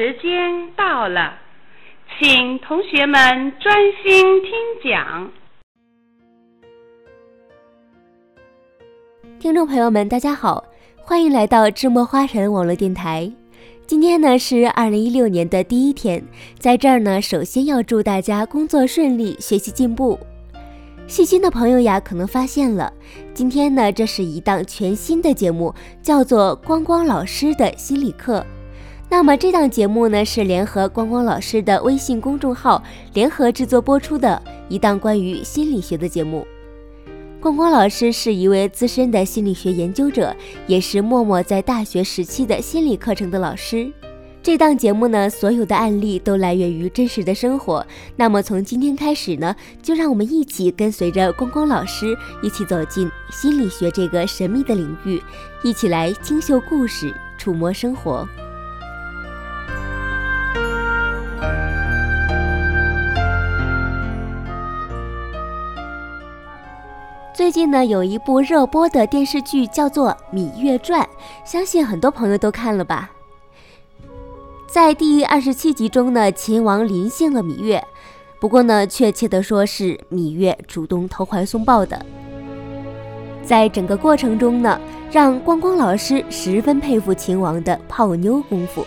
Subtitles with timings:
[0.00, 0.32] 时间
[0.74, 1.34] 到了，
[2.18, 4.50] 请同学们专心听
[4.82, 5.30] 讲。
[9.38, 10.64] 听众朋友们，大家好，
[10.96, 13.30] 欢迎来到智墨花神网络电台。
[13.86, 16.24] 今天呢是二零一六年的第一天，
[16.58, 20.18] 在这儿呢，首先要祝大家工作顺利，学习进步。
[21.06, 22.90] 细心的朋友呀，可能发现了，
[23.34, 28.42] 今天呢，这是一档全新的节目，叫做“光光老师的心理课”。
[29.10, 32.80] 那么这档节目呢，是联合光光老师的微信公众号
[33.12, 36.46] 联合制作播出的一档关于心理学的节目。
[37.40, 40.34] 光光老师是一位资深的心理学研究者，
[40.68, 43.90] 也是默默在大学时期的心理课程的老师。
[44.42, 47.84] 这档节目呢，所有的案例都来源于真实的生活。
[48.14, 55.20] 那么从今天开始呢，就让我们一起跟随着光光老师，一起走进心理学这个神秘的领域，
[55.64, 58.24] 一起来精秀故事，触摸生活。
[67.50, 71.02] 最近呢，有一部热播的电视剧叫做《芈月传》，
[71.44, 73.10] 相信很多朋友都看了吧。
[74.68, 77.84] 在第二十七集中呢，秦王临幸了芈月，
[78.40, 82.00] 不过呢，确切的说是芈月主动投怀送抱的。
[83.42, 88.86] 在整个过程中呢，让光光老师十分佩服秦王的泡妞功夫。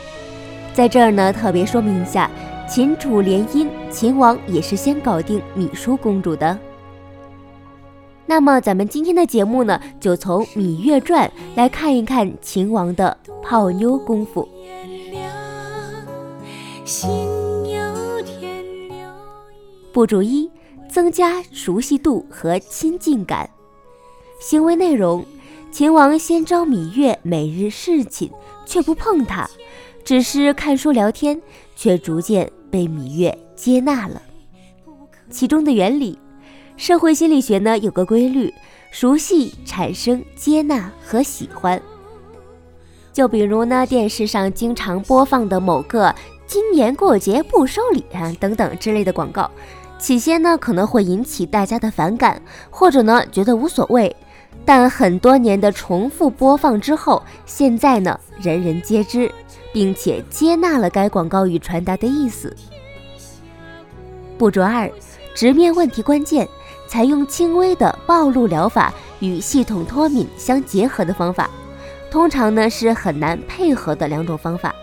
[0.73, 2.31] 在这儿呢，特别说明一下，
[2.66, 6.58] 秦楚联姻，秦王也是先搞定芈姝公主的。
[8.25, 14.47] 那么咱们今天的节目呢，就从《芈月传》来看一看秦王的泡妞功夫。
[19.91, 20.49] 步骤一：
[20.89, 23.49] 增加熟悉度和亲近感。
[24.39, 25.23] 行为内容：
[25.72, 28.31] 秦王先招芈月每日侍寝，
[28.66, 29.47] 却不碰她，
[30.03, 31.39] 只是看书聊天，
[31.75, 34.22] 却逐渐被芈月接纳了。
[35.29, 36.17] 其中的原理，
[36.83, 38.53] 社会心理学呢有个规律：
[38.91, 41.81] 熟悉产生接纳和喜欢。
[43.13, 46.13] 就比如呢，电视上经常播放的某个。
[46.45, 49.49] 今年过节不收礼啊，等等之类的广告，
[49.97, 54.13] 起先呢可能会引起大家的反感，或者呢觉得无所谓，
[54.65, 59.31] 但很多年的重复播放之后，现在呢人人皆知，
[59.71, 62.53] 并且接纳了该广告语传达的意思。
[64.38, 64.91] 步骤二，
[65.33, 66.45] 直面问题关键，
[66.94, 71.50] 采用轻微的暴露疗法与系统脱敏相结合的方法，
[72.12, 74.76] 通常呢是很难配合的两种方法。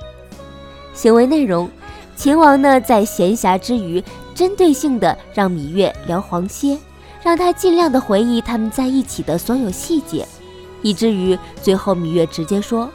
[0.93, 1.71] 行为内容，
[2.17, 4.03] 秦王呢在闲暇之余，
[4.35, 6.77] 针对性的让芈月聊黄歇，
[7.23, 10.27] 让她尽量的回忆他们在一起的所有细节，
[10.83, 12.91] 以至于最后芈月直接说：“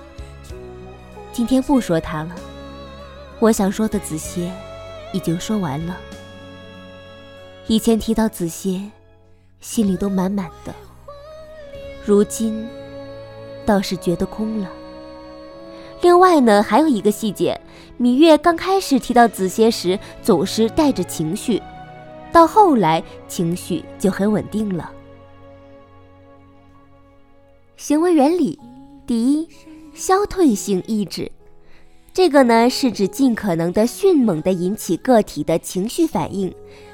[1.31, 2.35] 今天不说他了，
[3.39, 4.51] 我想说的子歇
[5.13, 5.95] 已经说完了。
[7.67, 8.91] 以前提到子歇，
[9.65, 10.71] 心里都满满的，
[12.05, 12.69] 如今
[13.65, 14.69] 倒是觉得空了。
[16.01, 17.59] 另外呢，还有一个细节。”
[17.99, 21.59] 芈月刚开始提到子歇时，总是带着情绪，
[22.31, 24.91] 到后来情绪就很稳定了。
[27.75, 28.59] 行为原理，
[29.07, 29.49] 第一，
[29.95, 31.31] 消退性抑制，
[32.15, 36.49] 这个呢是指尽可能的迅猛地引起个体的情绪反应，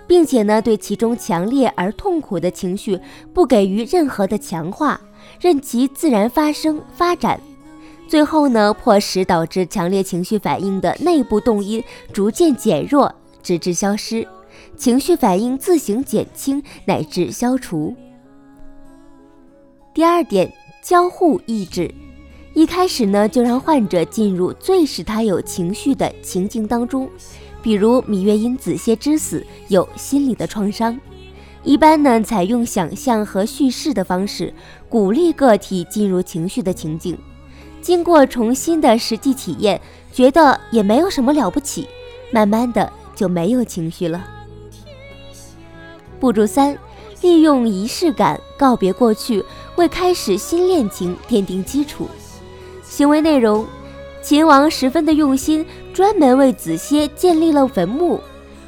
[0.08, 3.00] 并且呢对其中强烈而痛苦的情绪
[3.32, 5.00] 不给予任何的强化，
[5.40, 7.40] 任其自然发生发展。
[8.08, 14.28] 最后呢，迫使导致强烈情绪反应的内部动因逐渐减弱，直至消失，
[14.76, 17.96] 情绪反应自行减轻乃至消除。
[19.94, 20.52] 第二点，
[20.82, 21.94] 交互抑制，
[22.54, 27.10] 一开始呢就让患者进入最使他有情绪的情境当中，
[27.62, 31.00] 比如芈月因子歇之死有心理的创伤，
[31.64, 34.54] 一般呢采用想象和叙事的方式，
[34.90, 37.18] 鼓励个体进入情绪的情境。
[37.82, 39.80] 经过重新的实际体验，
[40.12, 41.88] 觉得也没有什么了不起，
[42.32, 44.28] 慢慢的就没有情绪了。
[46.20, 46.78] 步骤三，
[47.22, 49.44] 利用仪式感告别过去，
[49.78, 52.08] 为开始新恋情奠定基础。
[52.92, 53.66] 行为内容：
[54.22, 58.20] 秦王十分的用心，专门为子歇建立了坟墓，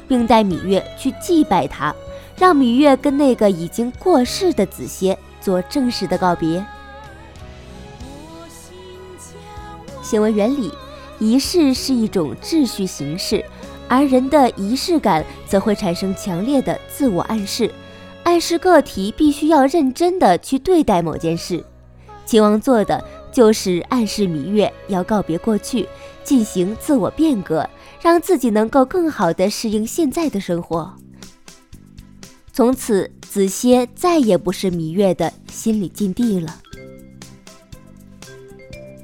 [0.08, 1.94] 并带芈月去祭拜他，
[2.34, 6.64] 让芈月跟那个已经过世的子歇做正式的告别。
[10.02, 10.72] 行为原理，
[11.18, 13.44] 仪式是一种秩序形式，
[13.88, 17.70] 而人的仪式感则会产生强烈的自我暗示，
[18.22, 21.62] 暗示个体必须要认真的去对待某件事。
[22.24, 23.04] 秦王做的
[23.34, 25.88] 就是暗示芈月要告别过去，
[26.22, 27.68] 进行自我变革，
[28.00, 30.94] 让自己能够更好的适应现在的生活。
[32.52, 36.60] 从此，子歇再也不是芈月的心理禁地了。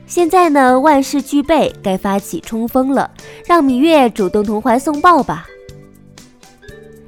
[0.06, 3.10] 现在呢，万事俱备，该发起冲锋了，
[3.44, 5.48] 让芈月主动投怀送抱吧。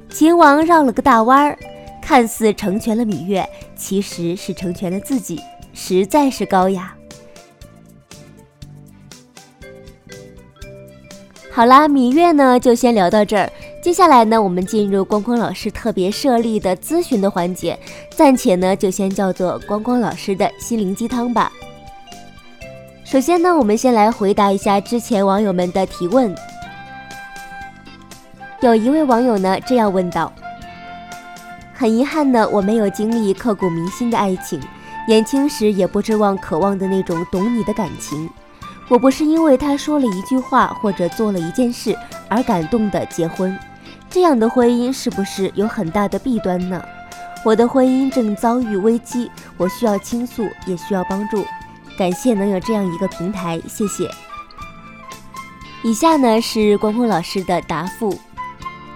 [0.09, 1.57] 秦王绕了个大弯儿，
[2.01, 3.47] 看似成全了芈月，
[3.77, 5.39] 其实是成全了自己，
[5.73, 6.93] 实在是高雅。
[11.55, 13.47] 好啦，芈月呢就先聊到这儿。
[13.79, 17.77] 接下来呢，我们进入光光老师特别设立的咨询的环节，
[18.09, 21.51] 暂且呢就先叫做光光老师的心灵鸡汤吧。
[23.05, 26.35] 首先呢，我们先来回答一下之前网友们的提问。
[28.61, 30.33] 有一位网友呢这样问道
[31.71, 34.59] ：“很遗憾呢，我没有经历刻骨铭心的爱情，
[35.07, 38.27] 年轻时也不指望渴望的那种懂你的感情。”
[38.89, 41.97] 我不是因为他说了一句话或者做了一件事
[42.29, 43.57] 而感动的结婚，
[44.09, 46.83] 这样的婚姻是不是有很大的弊端呢？
[47.45, 51.45] 我的婚姻正遭遇危机，我需要倾诉，也需要帮助。
[51.97, 54.09] 感谢能有这样一个平台，谢谢。
[55.83, 58.17] 以下呢是光光老师的答复：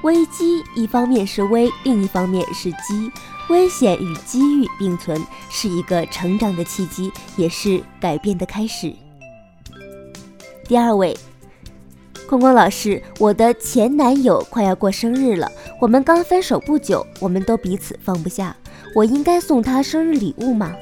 [0.03, 3.11] 危机一方面是危，另一方面是机，
[3.49, 8.93] 危险与机遇并存，是一个成长的契机，也是改变的开始。
[10.67, 11.17] 第二位，
[12.27, 15.49] 空空老师，我的前男友快要过生日了，
[15.79, 18.53] 我们刚分手不久，我们都彼此放不下，
[18.93, 20.75] 我应该送他生日礼物吗？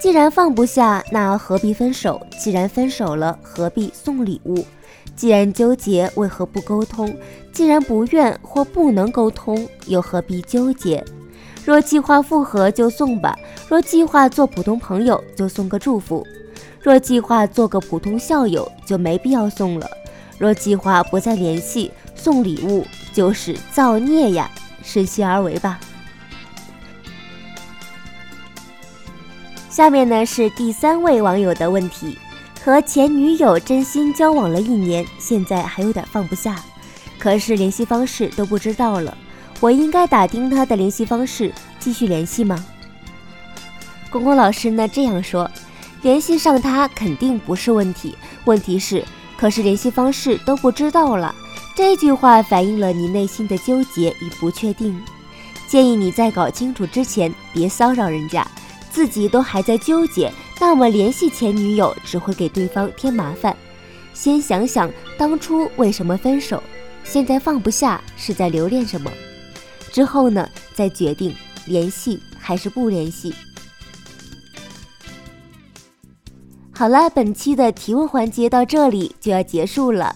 [0.00, 2.18] 既然放不下，那何必分手？
[2.40, 4.64] 既然分手了，何必送礼物？
[5.14, 7.14] 既然纠结，为何不沟通？
[7.52, 11.04] 既然不愿或不能沟通，又何必纠结？
[11.62, 13.38] 若计划复合就送吧，
[13.68, 16.26] 若计划做普通朋友就送个祝福。
[16.88, 19.86] 若计划做个普通校友，就没必要送了；
[20.38, 24.50] 若计划不再联系，送礼物就是造孽呀！
[24.82, 25.78] 顺心而为吧。
[29.68, 32.16] 下面呢是第三位网友的问题：
[32.64, 36.56] 和前女友真心交往了一年，现在还有点放不下，
[37.18, 39.14] 可是联系方式都不知道了，
[39.60, 42.64] 我应该打听他的联系方式，继续联系吗？
[44.08, 45.50] 公公老师呢这样说。
[46.02, 49.04] 联系上他肯定不是问题，问题是，
[49.36, 51.34] 可是联系方式都不知道了。
[51.74, 55.00] 这句话反映了你内心的纠结与不确定。
[55.66, 58.46] 建议你在搞清楚之前别骚扰人家，
[58.90, 63.54] 自己都还在纠结，那么联系前女友只会给对方添麻烦。
[64.14, 66.62] 先想想当初为什么分手，
[67.04, 69.10] 现在放不下是在留恋什么，
[69.92, 71.34] 之后呢再决定
[71.66, 73.34] 联系还是不联系。
[76.78, 80.14] 好了，本期的提问环节到这里就要结束了。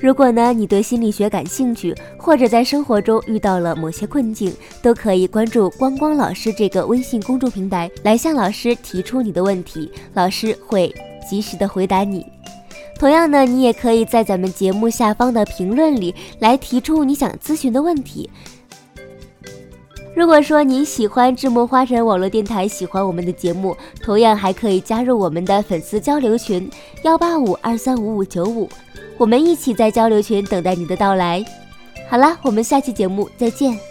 [0.00, 4.50] 如果呢你对心理学感兴趣，或者在生活中遇到了某些困境，
[4.80, 10.90] 都可以关注光光老师这个微信公众平台，来向老师提出你的问题，老师会
[11.28, 12.24] 及时的回答你。
[12.98, 18.30] 同样呢，你也可以在咱们节目下方的评论里来提出你想咨询的问题。
[20.18, 26.68] 如果说你喜欢智墨花神网络电台，喜欢我们的节目，同样还可以加入我们的粉丝交流群
[27.04, 28.68] 幺八五二三五五九五，
[29.16, 31.44] 我们一起在交流群等待你的到来。
[32.10, 33.87] 好了，我们下期节目再见。